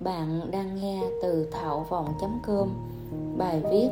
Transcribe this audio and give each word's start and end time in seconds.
Bạn 0.00 0.40
đang 0.50 0.76
nghe 0.76 1.02
từ 1.22 1.46
thạo 1.50 1.86
vọng.com 1.88 2.68
Bài 3.36 3.62
viết 3.70 3.88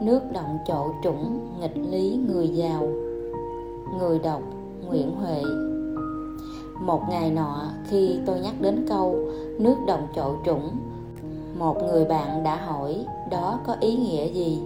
Nước 0.00 0.20
động 0.32 0.58
chỗ 0.66 0.92
trũng 1.02 1.48
nghịch 1.60 1.76
lý 1.90 2.18
người 2.28 2.48
giàu, 2.48 2.88
Người 3.98 4.18
đọc 4.18 4.42
Nguyễn 4.86 5.14
Huệ. 5.14 5.42
Một 6.80 7.02
ngày 7.10 7.30
nọ, 7.30 7.62
khi 7.88 8.18
tôi 8.26 8.40
nhắc 8.40 8.54
đến 8.60 8.86
câu 8.88 9.16
Nước 9.58 9.76
động 9.86 10.06
chỗ 10.16 10.34
trũng, 10.46 10.70
Một 11.58 11.76
người 11.82 12.04
bạn 12.04 12.42
đã 12.42 12.56
hỏi, 12.56 13.06
đó 13.30 13.60
có 13.66 13.76
ý 13.80 13.96
nghĩa 13.96 14.26
gì? 14.26 14.62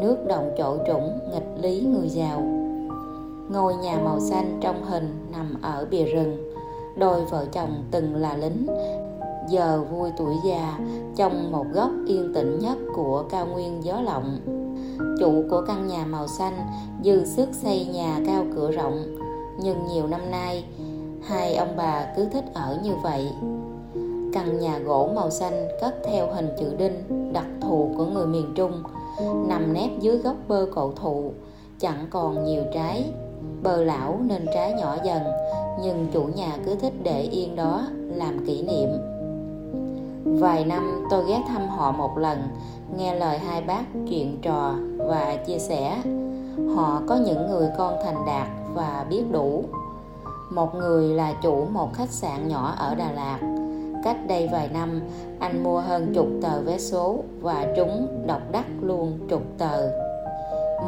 Nước 0.00 0.16
động 0.28 0.50
chỗ 0.58 0.76
trũng 0.86 1.18
nghịch 1.32 1.62
lý 1.62 1.80
người 1.80 2.08
giàu. 2.08 2.40
Ngôi 3.48 3.74
nhà 3.74 3.98
màu 4.04 4.20
xanh 4.20 4.58
trong 4.60 4.84
hình 4.84 5.28
nằm 5.32 5.56
ở 5.62 5.86
bìa 5.90 6.04
rừng, 6.04 6.36
Đôi 6.96 7.24
vợ 7.24 7.46
chồng 7.52 7.84
từng 7.90 8.14
là 8.14 8.36
lính 8.36 8.66
giờ 9.48 9.84
vui 9.90 10.10
tuổi 10.16 10.34
già, 10.44 10.78
trong 11.16 11.52
một 11.52 11.66
góc 11.72 11.90
yên 12.06 12.32
tĩnh 12.34 12.58
nhất 12.58 12.78
của 12.96 13.24
cao 13.30 13.46
nguyên 13.46 13.84
gió 13.84 14.00
lộng. 14.00 14.38
Chủ 15.20 15.44
của 15.50 15.64
căn 15.66 15.86
nhà 15.86 16.04
màu 16.06 16.28
xanh, 16.28 16.58
dư 17.04 17.24
sức 17.24 17.48
xây 17.52 17.86
nhà 17.86 18.20
cao 18.26 18.44
cửa 18.54 18.70
rộng. 18.70 19.18
Nhưng 19.60 19.86
nhiều 19.86 20.06
năm 20.06 20.30
nay, 20.30 20.64
hai 21.22 21.56
ông 21.56 21.76
bà 21.76 22.06
cứ 22.16 22.24
thích 22.24 22.44
ở 22.54 22.78
như 22.82 22.92
vậy. 23.02 23.28
Căn 24.32 24.58
nhà 24.60 24.78
gỗ 24.78 25.10
màu 25.14 25.30
xanh 25.30 25.68
cất 25.80 25.94
theo 26.04 26.32
hình 26.34 26.48
chữ 26.60 26.74
đinh, 26.78 27.32
đặc 27.32 27.46
thù 27.60 27.90
của 27.96 28.04
người 28.04 28.26
miền 28.26 28.52
trung, 28.54 28.82
nằm 29.48 29.72
nép 29.72 29.90
dưới 30.00 30.18
gốc 30.18 30.36
bơ 30.48 30.66
cổ 30.74 30.92
thụ, 30.96 31.32
chẳng 31.78 32.06
còn 32.10 32.44
nhiều 32.44 32.62
trái. 32.74 33.04
Bơ 33.62 33.84
lão 33.84 34.18
nên 34.20 34.46
trái 34.54 34.72
nhỏ 34.72 34.96
dần, 35.04 35.22
nhưng 35.82 36.06
chủ 36.12 36.24
nhà 36.36 36.58
cứ 36.66 36.74
thích 36.74 36.92
để 37.02 37.20
yên 37.20 37.56
đó 37.56 37.86
làm 38.14 38.46
kỷ 38.46 38.62
niệm 38.62 38.88
vài 40.24 40.64
năm 40.64 41.06
tôi 41.10 41.24
ghé 41.28 41.42
thăm 41.48 41.68
họ 41.68 41.92
một 41.92 42.18
lần, 42.18 42.42
nghe 42.96 43.14
lời 43.14 43.38
hai 43.38 43.62
bác 43.62 43.84
chuyện 44.08 44.38
trò 44.42 44.74
và 44.98 45.36
chia 45.46 45.58
sẻ. 45.58 46.02
Họ 46.76 47.02
có 47.08 47.16
những 47.16 47.50
người 47.50 47.68
con 47.78 47.94
thành 48.04 48.26
đạt 48.26 48.48
và 48.74 49.06
biết 49.10 49.24
đủ. 49.32 49.64
Một 50.50 50.74
người 50.74 51.08
là 51.08 51.32
chủ 51.42 51.66
một 51.72 51.94
khách 51.94 52.10
sạn 52.10 52.48
nhỏ 52.48 52.74
ở 52.78 52.94
đà 52.94 53.12
lạt. 53.12 53.38
Cách 54.04 54.16
đây 54.28 54.48
vài 54.52 54.68
năm, 54.68 55.00
anh 55.38 55.64
mua 55.64 55.80
hơn 55.80 56.12
chục 56.14 56.26
tờ 56.42 56.60
vé 56.60 56.78
số 56.78 57.18
và 57.40 57.66
trúng 57.76 58.24
độc 58.26 58.40
đắc 58.52 58.66
luôn 58.80 59.18
chục 59.28 59.42
tờ. 59.58 59.90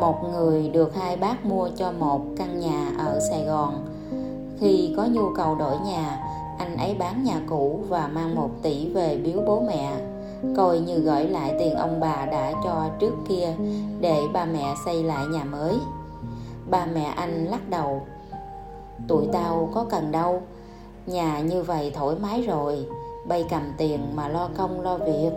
Một 0.00 0.14
người 0.32 0.68
được 0.68 0.94
hai 0.94 1.16
bác 1.16 1.44
mua 1.44 1.68
cho 1.76 1.92
một 1.92 2.20
căn 2.36 2.60
nhà 2.60 2.90
ở 2.98 3.20
sài 3.30 3.44
gòn. 3.44 3.74
Khi 4.60 4.94
có 4.96 5.04
nhu 5.04 5.34
cầu 5.36 5.54
đổi 5.54 5.76
nhà 5.86 6.25
anh 6.58 6.76
ấy 6.76 6.94
bán 6.98 7.24
nhà 7.24 7.40
cũ 7.48 7.80
và 7.88 8.08
mang 8.08 8.34
một 8.34 8.50
tỷ 8.62 8.88
về 8.88 9.16
biếu 9.24 9.40
bố 9.46 9.60
mẹ. 9.60 9.92
Coi 10.56 10.78
như 10.78 10.98
gửi 10.98 11.24
lại 11.24 11.54
tiền 11.58 11.74
ông 11.74 12.00
bà 12.00 12.26
đã 12.26 12.52
cho 12.64 12.88
trước 12.98 13.12
kia 13.28 13.54
để 14.00 14.20
ba 14.32 14.44
mẹ 14.44 14.74
xây 14.84 15.02
lại 15.02 15.26
nhà 15.26 15.44
mới. 15.44 15.74
Ba 16.70 16.86
mẹ 16.94 17.04
anh 17.04 17.44
lắc 17.44 17.68
đầu. 17.68 18.02
Tụi 19.08 19.26
tao 19.32 19.70
có 19.74 19.86
cần 19.90 20.12
đâu. 20.12 20.42
Nhà 21.06 21.40
như 21.40 21.62
vậy 21.62 21.92
thoải 21.94 22.16
mái 22.22 22.42
rồi. 22.42 22.86
Bay 23.28 23.44
cầm 23.50 23.62
tiền 23.78 24.00
mà 24.14 24.28
lo 24.28 24.48
công 24.56 24.80
lo 24.80 24.98
việc. 24.98 25.30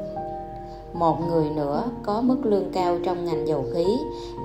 Một 0.94 1.18
người 1.30 1.50
nữa 1.50 1.84
có 2.04 2.22
mức 2.22 2.38
lương 2.44 2.72
cao 2.72 2.98
trong 3.06 3.26
ngành 3.26 3.48
dầu 3.48 3.66
khí, 3.74 3.86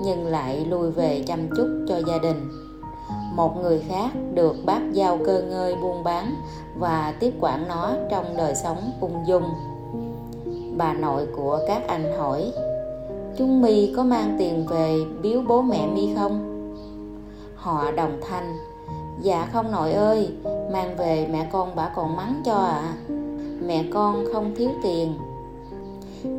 nhưng 0.03 0.27
lại 0.27 0.65
lui 0.65 0.91
về 0.91 1.23
chăm 1.27 1.39
chút 1.57 1.85
cho 1.89 2.01
gia 2.07 2.17
đình 2.17 2.49
một 3.35 3.57
người 3.61 3.83
khác 3.87 4.09
được 4.33 4.55
bác 4.65 4.93
giao 4.93 5.19
cơ 5.25 5.41
ngơi 5.41 5.75
buôn 5.81 6.03
bán 6.03 6.35
và 6.77 7.13
tiếp 7.19 7.33
quản 7.39 7.67
nó 7.67 7.93
trong 8.11 8.37
đời 8.37 8.55
sống 8.55 8.91
ung 9.01 9.23
dung. 9.27 9.43
Bà 10.77 10.93
nội 10.93 11.27
của 11.35 11.59
các 11.67 11.87
anh 11.87 12.17
hỏi, 12.17 12.51
chúng 13.37 13.61
mi 13.61 13.93
có 13.97 14.03
mang 14.03 14.35
tiền 14.39 14.65
về 14.67 14.95
biếu 15.21 15.41
bố 15.47 15.61
mẹ 15.61 15.87
mi 15.87 16.15
không? 16.15 16.51
Họ 17.55 17.91
đồng 17.91 18.19
thanh 18.29 18.57
dạ 19.21 19.49
không 19.53 19.71
nội 19.71 19.93
ơi, 19.93 20.29
mang 20.71 20.95
về 20.97 21.27
mẹ 21.31 21.49
con 21.51 21.75
bà 21.75 21.89
còn 21.95 22.15
mắng 22.15 22.41
cho 22.45 22.55
ạ 22.55 22.81
à. 22.81 22.95
mẹ 23.67 23.83
con 23.93 24.25
không 24.33 24.55
thiếu 24.55 24.69
tiền. 24.83 25.13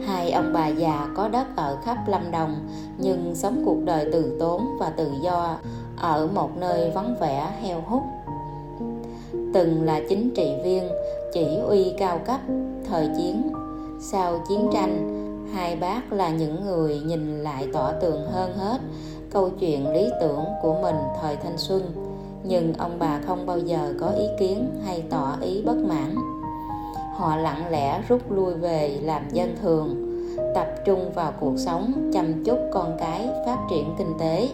Hai 0.07 0.31
ông 0.31 0.53
bà 0.53 0.67
già 0.67 1.09
có 1.17 1.29
đất 1.29 1.47
ở 1.57 1.79
khắp 1.85 1.97
lâm 2.09 2.31
đồng 2.31 2.69
nhưng 2.99 3.35
sống 3.35 3.63
cuộc 3.65 3.79
đời 3.85 4.09
từ 4.13 4.37
tốn 4.41 4.77
và 4.79 4.91
tự 4.91 5.11
do 5.23 5.57
ở 5.97 6.29
một 6.35 6.51
nơi 6.57 6.91
vắng 6.91 7.15
vẻ, 7.21 7.53
heo 7.63 7.81
hút. 7.87 8.03
Từng 9.55 9.85
là 9.85 10.01
chính 10.09 10.31
trị 10.35 10.55
viên, 10.65 10.89
chỉ 11.33 11.59
uy 11.69 11.93
cao 11.99 12.19
cấp, 12.27 12.41
thời 12.89 13.09
chiến. 13.17 13.53
Sau 14.01 14.41
chiến 14.49 14.71
tranh, 14.73 15.23
hai 15.55 15.77
bác 15.77 16.13
là 16.13 16.31
những 16.31 16.65
người 16.67 17.01
nhìn 17.01 17.43
lại 17.43 17.69
tỏ 17.73 17.93
tường 18.01 18.27
hơn 18.33 18.53
hết 18.57 18.79
câu 19.37 19.51
chuyện 19.51 19.93
lý 19.93 20.11
tưởng 20.21 20.45
của 20.63 20.75
mình 20.83 20.97
thời 21.21 21.37
thanh 21.37 21.59
xuân. 21.59 21.83
Nhưng 22.45 22.75
ông 22.75 22.99
bà 22.99 23.21
không 23.27 23.47
bao 23.47 23.59
giờ 23.59 23.95
có 24.01 24.09
ý 24.09 24.25
kiến 24.39 24.81
hay 24.85 25.05
tỏ 25.11 25.37
ý 25.41 25.63
bất 25.63 25.77
mãn. 25.77 26.15
Họ 27.15 27.37
lặng 27.37 27.71
lẽ 27.71 28.03
rút 28.09 28.33
lui 28.33 28.55
về 28.55 28.99
làm 29.03 29.23
dân 29.33 29.57
thường, 29.63 29.97
tập 30.55 30.67
trung 30.85 31.13
vào 31.15 31.33
cuộc 31.41 31.55
sống, 31.57 32.11
chăm 32.13 32.45
chút 32.45 32.59
con 32.73 32.97
cái, 32.99 33.29
phát 33.47 33.59
triển 33.71 33.95
kinh 33.99 34.19
tế 34.21 34.49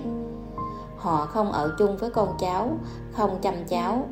họ 1.02 1.26
không 1.26 1.52
ở 1.52 1.74
chung 1.78 1.96
với 1.96 2.10
con 2.10 2.28
cháu, 2.38 2.68
không 3.12 3.38
chăm 3.42 3.54
cháu. 3.68 4.06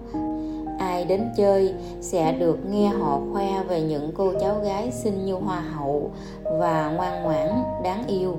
Ai 0.78 1.04
đến 1.04 1.28
chơi 1.36 1.74
sẽ 2.00 2.32
được 2.32 2.58
nghe 2.70 2.88
họ 2.88 3.20
khoe 3.32 3.62
về 3.68 3.82
những 3.82 4.12
cô 4.16 4.32
cháu 4.40 4.60
gái 4.64 4.90
xinh 4.92 5.24
như 5.24 5.34
hoa 5.34 5.60
hậu 5.60 6.10
và 6.44 6.90
ngoan 6.96 7.22
ngoãn, 7.22 7.48
đáng 7.84 8.06
yêu. 8.06 8.36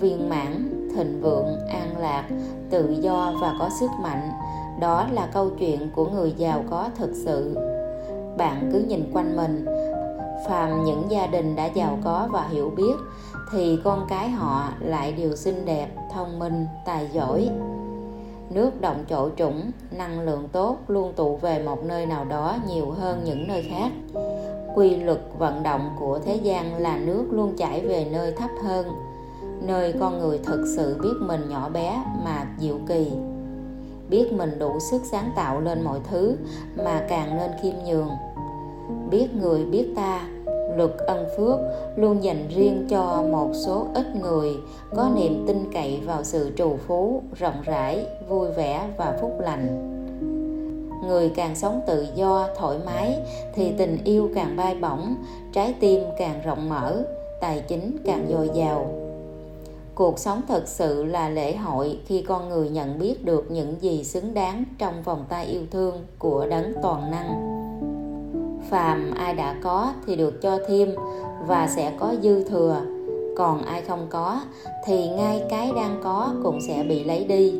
Viên 0.00 0.28
mãn, 0.28 0.70
thịnh 0.96 1.20
vượng, 1.22 1.46
an 1.68 1.98
lạc, 1.98 2.24
tự 2.70 2.96
do 3.00 3.32
và 3.40 3.56
có 3.58 3.68
sức 3.80 3.90
mạnh, 4.02 4.30
đó 4.80 5.06
là 5.12 5.28
câu 5.32 5.50
chuyện 5.58 5.90
của 5.96 6.04
người 6.04 6.34
giàu 6.36 6.64
có 6.70 6.88
thực 6.96 7.10
sự. 7.24 7.58
Bạn 8.36 8.70
cứ 8.72 8.78
nhìn 8.78 9.10
quanh 9.12 9.36
mình 9.36 9.66
phàm 10.48 10.84
những 10.84 11.10
gia 11.10 11.26
đình 11.26 11.56
đã 11.56 11.66
giàu 11.66 11.98
có 12.04 12.28
và 12.30 12.48
hiểu 12.50 12.72
biết, 12.76 12.94
thì 13.52 13.78
con 13.84 14.06
cái 14.08 14.30
họ 14.30 14.68
lại 14.80 15.12
đều 15.12 15.36
xinh 15.36 15.64
đẹp, 15.64 15.88
thông 16.12 16.38
minh, 16.38 16.66
tài 16.84 17.08
giỏi. 17.12 17.48
Nước 18.50 18.80
động 18.80 19.04
chỗ 19.08 19.28
trũng, 19.36 19.70
năng 19.90 20.20
lượng 20.20 20.48
tốt 20.52 20.76
luôn 20.88 21.12
tụ 21.12 21.36
về 21.36 21.62
một 21.62 21.84
nơi 21.84 22.06
nào 22.06 22.24
đó 22.24 22.56
nhiều 22.68 22.90
hơn 22.90 23.20
những 23.24 23.48
nơi 23.48 23.62
khác. 23.70 23.92
Quy 24.74 24.96
luật 24.96 25.20
vận 25.38 25.62
động 25.62 25.90
của 25.98 26.18
thế 26.18 26.34
gian 26.34 26.76
là 26.78 26.98
nước 26.98 27.24
luôn 27.30 27.56
chảy 27.56 27.80
về 27.80 28.06
nơi 28.12 28.32
thấp 28.32 28.50
hơn, 28.64 28.86
nơi 29.62 29.94
con 30.00 30.18
người 30.18 30.38
thực 30.38 30.74
sự 30.76 30.98
biết 31.02 31.14
mình 31.20 31.48
nhỏ 31.48 31.68
bé 31.68 32.02
mà 32.24 32.46
diệu 32.58 32.76
kỳ. 32.88 33.10
Biết 34.10 34.32
mình 34.32 34.58
đủ 34.58 34.78
sức 34.90 35.02
sáng 35.04 35.30
tạo 35.36 35.60
lên 35.60 35.84
mọi 35.84 36.00
thứ 36.10 36.36
mà 36.84 37.06
càng 37.08 37.36
nên 37.36 37.50
khiêm 37.62 37.74
nhường. 37.86 38.10
Biết 39.10 39.34
người, 39.34 39.64
biết 39.64 39.92
ta 39.96 40.20
luật 40.78 40.90
ân 40.98 41.26
phước, 41.36 41.58
luôn 41.96 42.24
dành 42.24 42.48
riêng 42.48 42.86
cho 42.90 43.24
một 43.30 43.50
số 43.52 43.86
ít 43.94 44.06
người, 44.16 44.56
có 44.96 45.10
niềm 45.14 45.44
tin 45.46 45.72
cậy 45.72 46.00
vào 46.06 46.24
sự 46.24 46.52
trù 46.56 46.76
phú, 46.86 47.22
rộng 47.38 47.62
rãi, 47.64 48.06
vui 48.28 48.48
vẻ 48.50 48.88
và 48.96 49.18
phúc 49.20 49.32
lành. 49.40 49.94
Người 51.06 51.30
càng 51.34 51.56
sống 51.56 51.80
tự 51.86 52.06
do, 52.14 52.48
thoải 52.56 52.78
mái, 52.86 53.18
thì 53.54 53.72
tình 53.78 53.98
yêu 54.04 54.30
càng 54.34 54.56
bay 54.56 54.74
bổng, 54.74 55.14
trái 55.52 55.74
tim 55.80 56.02
càng 56.18 56.40
rộng 56.44 56.68
mở, 56.68 57.02
tài 57.40 57.64
chính 57.68 57.96
càng 58.04 58.26
dồi 58.30 58.50
dào. 58.54 58.86
Cuộc 59.94 60.18
sống 60.18 60.42
thật 60.48 60.62
sự 60.66 61.04
là 61.04 61.28
lễ 61.28 61.56
hội 61.56 61.98
khi 62.06 62.22
con 62.22 62.48
người 62.48 62.68
nhận 62.68 62.98
biết 62.98 63.24
được 63.24 63.50
những 63.50 63.74
gì 63.80 64.04
xứng 64.04 64.34
đáng 64.34 64.64
trong 64.78 65.02
vòng 65.02 65.24
tay 65.28 65.46
yêu 65.46 65.62
thương 65.70 66.06
của 66.18 66.46
đấng 66.46 66.72
toàn 66.82 67.10
năng 67.10 67.57
phàm 68.70 69.10
ai 69.14 69.34
đã 69.34 69.54
có 69.62 69.92
thì 70.06 70.16
được 70.16 70.42
cho 70.42 70.58
thêm 70.68 70.94
và 71.46 71.66
sẽ 71.66 71.92
có 72.00 72.14
dư 72.22 72.44
thừa. 72.44 72.80
Còn 73.36 73.62
ai 73.62 73.82
không 73.82 74.06
có 74.10 74.40
thì 74.86 75.08
ngay 75.08 75.42
cái 75.50 75.72
đang 75.76 76.00
có 76.04 76.34
cũng 76.42 76.60
sẽ 76.60 76.84
bị 76.88 77.04
lấy 77.04 77.24
đi. 77.24 77.54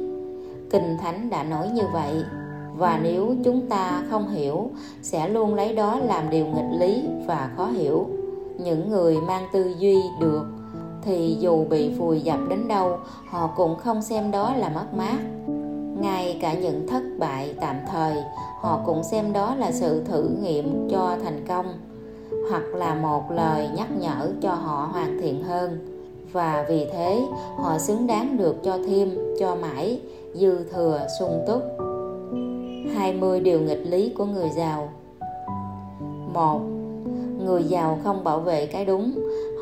Kinh 0.70 0.96
thánh 1.02 1.31
đã 1.31 1.43
nói 1.43 1.69
như 1.69 1.82
vậy, 1.93 2.22
và 2.76 3.00
nếu 3.02 3.34
chúng 3.44 3.69
ta 3.69 4.02
không 4.10 4.28
hiểu, 4.28 4.70
sẽ 5.02 5.28
luôn 5.28 5.55
lấy 5.55 5.75
đó 5.75 5.99
làm 5.99 6.31
điều 6.31 6.46
nghịch 6.46 6.81
lý 6.81 7.05
và 7.26 7.50
khó 7.56 7.66
hiểu. 7.66 8.06
Những 8.58 8.90
người 8.90 9.16
mang 9.20 9.49
tư 9.52 9.75
duy 9.78 9.96
được 10.20 10.43
thì 11.02 11.37
dù 11.40 11.64
bị 11.64 11.94
vùi 11.94 12.20
dập 12.20 12.38
đến 12.49 12.69
đâu, 12.69 12.99
họ 13.28 13.50
cũng 13.56 13.76
không 13.76 14.02
xem 14.02 14.31
đó 14.31 14.54
là 14.54 14.69
mất 14.69 14.94
mát 14.94 15.19
ngay 16.00 16.38
cả 16.40 16.54
những 16.54 16.86
thất 16.86 17.02
bại 17.18 17.54
tạm 17.60 17.76
thời, 17.90 18.16
họ 18.60 18.80
cũng 18.86 19.04
xem 19.04 19.32
đó 19.32 19.54
là 19.54 19.72
sự 19.72 20.02
thử 20.04 20.28
nghiệm 20.42 20.88
cho 20.90 21.16
thành 21.24 21.44
công, 21.48 21.66
hoặc 22.50 22.74
là 22.74 22.94
một 22.94 23.30
lời 23.30 23.68
nhắc 23.76 23.88
nhở 24.00 24.32
cho 24.40 24.50
họ 24.50 24.88
hoàn 24.92 25.18
thiện 25.20 25.42
hơn. 25.42 25.78
Và 26.32 26.66
vì 26.68 26.86
thế, 26.92 27.22
họ 27.56 27.78
xứng 27.78 28.06
đáng 28.06 28.36
được 28.36 28.56
cho 28.64 28.78
thêm, 28.86 29.18
cho 29.38 29.54
mãi, 29.54 30.00
dư 30.34 30.64
thừa 30.64 31.00
sung 31.18 31.44
túc. 31.46 31.62
20 32.96 33.40
điều 33.40 33.60
nghịch 33.60 33.86
lý 33.86 34.12
của 34.18 34.24
người 34.24 34.50
giàu. 34.56 34.88
Một, 36.34 36.60
người 37.44 37.64
giàu 37.64 37.98
không 38.04 38.24
bảo 38.24 38.40
vệ 38.40 38.66
cái 38.66 38.84
đúng, 38.84 39.12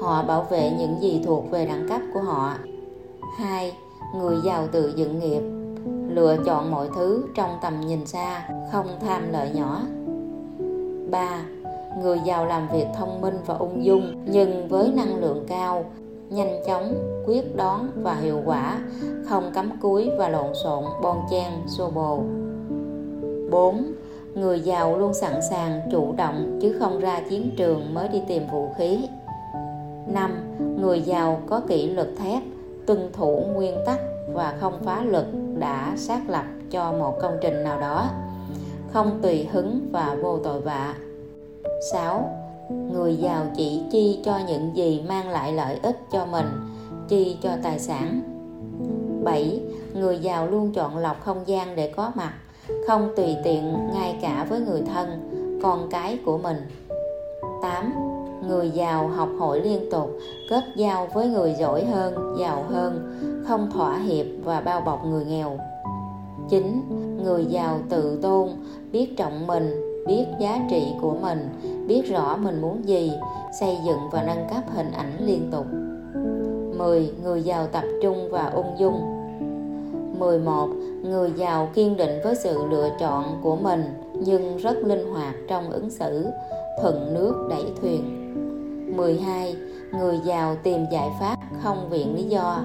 họ 0.03 0.23
bảo 0.23 0.47
vệ 0.51 0.71
những 0.79 0.97
gì 1.01 1.23
thuộc 1.27 1.51
về 1.51 1.67
đẳng 1.67 1.89
cấp 1.89 2.01
của 2.15 2.21
họ. 2.21 2.55
Hai, 3.39 3.73
người 4.17 4.37
giàu 4.45 4.67
tự 4.73 4.93
dựng 4.97 5.19
nghiệp 5.21 5.56
lựa 6.17 6.37
chọn 6.47 6.71
mọi 6.71 6.89
thứ 6.97 7.25
trong 7.35 7.59
tầm 7.63 7.81
nhìn 7.81 8.07
xa 8.07 8.49
không 8.73 8.87
tham 9.01 9.33
lợi 9.33 9.51
nhỏ 9.55 9.83
3. 11.11 11.41
Người 12.03 12.19
giàu 12.25 12.47
làm 12.47 12.69
việc 12.73 12.87
thông 12.97 13.21
minh 13.21 13.39
và 13.47 13.55
ung 13.55 13.85
dung 13.85 14.25
nhưng 14.27 14.69
với 14.69 14.93
năng 14.97 15.21
lượng 15.21 15.45
cao, 15.49 15.85
nhanh 16.31 16.63
chóng, 16.67 16.95
quyết 17.27 17.57
đoán 17.57 17.91
và 18.03 18.15
hiệu 18.15 18.43
quả, 18.45 18.79
không 19.29 19.51
cắm 19.55 19.71
cúi 19.81 20.11
và 20.19 20.29
lộn 20.29 20.55
xộn, 20.65 20.85
bon 21.03 21.17
chen, 21.31 21.53
xô 21.67 21.91
bồ. 21.91 22.23
4. 23.51 23.93
Người 24.35 24.61
giàu 24.61 24.99
luôn 24.99 25.15
sẵn 25.15 25.41
sàng 25.51 25.81
chủ 25.93 26.15
động 26.17 26.59
chứ 26.63 26.77
không 26.79 27.01
ra 27.01 27.21
chiến 27.31 27.51
trường 27.57 27.95
mới 27.95 28.09
đi 28.09 28.23
tìm 28.29 28.43
vũ 28.53 28.69
khí. 28.79 29.09
5. 30.07 30.31
Người 30.81 31.01
giàu 31.01 31.41
có 31.47 31.61
kỷ 31.69 31.89
luật 31.89 32.09
thép, 32.19 32.43
tuân 32.87 33.13
thủ 33.13 33.43
nguyên 33.55 33.77
tắc 33.87 34.01
và 34.37 34.57
không 34.61 34.83
phá 34.85 35.03
luật 35.05 35.27
đã 35.59 35.93
xác 35.97 36.29
lập 36.29 36.45
cho 36.71 36.93
một 36.93 37.19
công 37.21 37.39
trình 37.43 37.65
nào 37.65 37.81
đó 37.81 38.11
không 38.93 39.19
tùy 39.23 39.49
hứng 39.53 39.89
và 39.93 40.17
vô 40.23 40.39
tội 40.39 40.61
vạ 40.61 40.95
6. 41.93 42.31
Người 42.93 43.17
giàu 43.17 43.47
chỉ 43.57 43.83
chi 43.93 44.21
cho 44.25 44.39
những 44.49 44.77
gì 44.77 45.05
mang 45.09 45.29
lại 45.29 45.53
lợi 45.53 45.79
ích 45.83 46.01
cho 46.13 46.27
mình, 46.27 46.47
chi 47.09 47.37
cho 47.43 47.51
tài 47.63 47.79
sản. 47.79 48.21
7. 49.25 49.61
Người 49.95 50.19
giàu 50.19 50.47
luôn 50.47 50.73
chọn 50.73 50.99
lọc 50.99 51.25
không 51.25 51.43
gian 51.47 51.77
để 51.77 51.93
có 51.97 52.13
mặt, 52.15 52.33
không 52.87 53.13
tùy 53.17 53.37
tiện 53.45 53.91
ngay 53.95 54.19
cả 54.23 54.47
với 54.49 54.61
người 54.61 54.83
thân, 54.95 55.31
con 55.63 55.91
cái 55.91 56.19
của 56.25 56.39
mình. 56.39 56.57
8. 57.63 58.06
Người 58.49 58.71
giàu 58.71 59.09
học 59.09 59.29
hỏi 59.39 59.61
liên 59.61 59.91
tục, 59.91 60.11
kết 60.51 60.65
giao 60.77 61.09
với 61.15 61.29
người 61.29 61.55
giỏi 61.59 61.85
hơn, 61.85 62.37
giàu 62.41 62.65
hơn, 62.69 63.19
không 63.47 63.71
thỏa 63.71 63.99
hiệp 63.99 64.27
và 64.45 64.61
bao 64.61 64.81
bọc 64.81 65.05
người 65.05 65.25
nghèo. 65.25 65.59
chín 66.49 66.81
Người 67.25 67.45
giàu 67.45 67.79
tự 67.89 68.19
tôn, 68.23 68.49
biết 68.93 69.17
trọng 69.17 69.47
mình, 69.47 69.71
biết 70.07 70.25
giá 70.41 70.61
trị 70.71 70.87
của 71.01 71.15
mình, 71.23 71.49
biết 71.87 72.03
rõ 72.11 72.37
mình 72.37 72.61
muốn 72.61 72.89
gì, 72.89 73.13
xây 73.61 73.77
dựng 73.87 73.99
và 74.13 74.23
nâng 74.23 74.47
cấp 74.51 74.63
hình 74.75 74.93
ảnh 74.93 75.17
liên 75.21 75.49
tục. 75.53 75.67
10. 76.79 77.11
Người 77.23 77.43
giàu 77.43 77.67
tập 77.67 77.85
trung 78.03 78.29
và 78.31 78.47
ung 78.47 78.79
dung 78.79 79.01
11. 80.19 80.69
Người 81.03 81.33
giàu 81.37 81.69
kiên 81.75 81.97
định 81.97 82.21
với 82.25 82.35
sự 82.35 82.67
lựa 82.71 82.89
chọn 83.01 83.25
của 83.43 83.57
mình 83.57 83.85
nhưng 84.13 84.57
rất 84.57 84.77
linh 84.85 85.13
hoạt 85.13 85.35
trong 85.49 85.71
ứng 85.71 85.91
xử, 85.91 86.27
thuận 86.83 87.15
nước 87.15 87.47
đẩy 87.51 87.65
thuyền. 87.81 88.26
12. 88.97 89.57
Người 89.93 90.21
giàu 90.25 90.57
tìm 90.63 90.85
giải 90.93 91.11
pháp 91.21 91.37
không 91.63 91.89
viện 91.91 92.15
lý 92.17 92.23
do. 92.23 92.61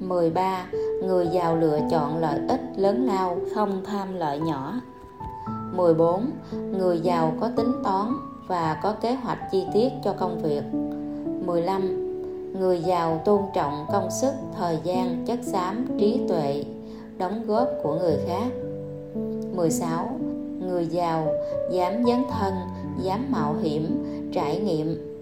13. 0.00 0.66
Người 1.04 1.28
giàu 1.32 1.56
lựa 1.56 1.78
chọn 1.90 2.18
lợi 2.18 2.40
ích 2.48 2.60
lớn 2.76 3.06
lao, 3.06 3.36
không 3.54 3.82
tham 3.84 4.14
lợi 4.14 4.40
nhỏ. 4.40 4.74
14. 5.72 6.30
Người 6.52 7.00
giàu 7.00 7.32
có 7.40 7.50
tính 7.56 7.72
toán 7.84 8.12
và 8.46 8.80
có 8.82 8.92
kế 8.92 9.14
hoạch 9.14 9.38
chi 9.52 9.64
tiết 9.74 9.88
cho 10.04 10.12
công 10.12 10.38
việc. 10.38 10.62
15. 11.46 11.82
Người 12.60 12.80
giàu 12.80 13.22
tôn 13.24 13.40
trọng 13.54 13.86
công 13.92 14.10
sức, 14.10 14.32
thời 14.58 14.78
gian, 14.84 15.24
chất 15.26 15.38
xám, 15.42 15.86
trí 15.98 16.20
tuệ, 16.28 16.64
đóng 17.18 17.46
góp 17.46 17.68
của 17.82 17.94
người 17.94 18.16
khác. 18.26 18.48
16. 19.54 20.18
Người 20.68 20.86
giàu 20.86 21.26
dám 21.72 21.92
dấn 22.04 22.24
thân, 22.30 22.54
dám 23.02 23.26
mạo 23.30 23.54
hiểm, 23.62 24.04
trải 24.32 24.58
nghiệm. 24.58 25.12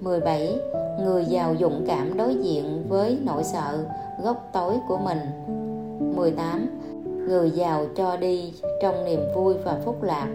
17. 0.00 0.58
Người 1.00 1.24
giàu 1.24 1.56
dũng 1.60 1.84
cảm 1.86 2.16
đối 2.16 2.34
diện 2.34 2.84
với 2.88 3.18
nỗi 3.24 3.44
sợ, 3.44 3.84
gốc 4.22 4.50
tối 4.52 4.74
của 4.88 4.98
mình. 4.98 5.18
18 6.16 6.66
người 7.28 7.50
giàu 7.50 7.86
cho 7.96 8.16
đi 8.16 8.52
trong 8.82 9.04
niềm 9.04 9.20
vui 9.34 9.54
và 9.64 9.78
phúc 9.84 10.02
lạc 10.02 10.28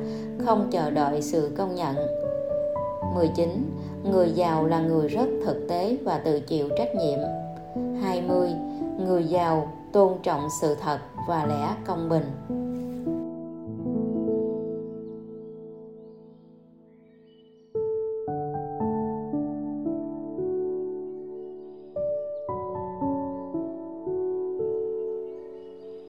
không 0.45 0.68
chờ 0.71 0.89
đợi 0.89 1.21
sự 1.21 1.51
công 1.57 1.75
nhận 1.75 1.95
19 3.16 3.50
người 4.12 4.31
giàu 4.31 4.66
là 4.66 4.80
người 4.80 5.07
rất 5.07 5.25
thực 5.45 5.68
tế 5.69 5.98
và 6.04 6.18
tự 6.18 6.39
chịu 6.39 6.69
trách 6.77 6.95
nhiệm 6.95 7.19
20 8.01 8.50
người 9.06 9.24
giàu 9.24 9.71
tôn 9.92 10.13
trọng 10.24 10.48
sự 10.62 10.75
thật 10.75 11.00
và 11.27 11.45
lẽ 11.45 11.75
công 11.88 12.10
bình 12.10 12.25